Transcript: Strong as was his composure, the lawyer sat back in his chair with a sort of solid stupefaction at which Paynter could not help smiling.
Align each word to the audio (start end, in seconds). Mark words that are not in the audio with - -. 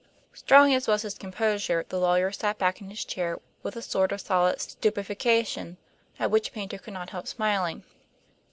Strong 0.33 0.73
as 0.73 0.87
was 0.87 1.03
his 1.03 1.13
composure, 1.15 1.85
the 1.89 1.99
lawyer 1.99 2.31
sat 2.31 2.57
back 2.57 2.81
in 2.81 2.89
his 2.89 3.05
chair 3.05 3.37
with 3.61 3.75
a 3.75 3.83
sort 3.83 4.11
of 4.11 4.19
solid 4.19 4.59
stupefaction 4.59 5.77
at 6.17 6.31
which 6.31 6.53
Paynter 6.53 6.79
could 6.79 6.93
not 6.95 7.11
help 7.11 7.27
smiling. 7.27 7.83